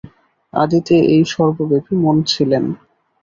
[0.53, 2.63] আদিতে এই সর্বব্যাপী মন ছিলেন।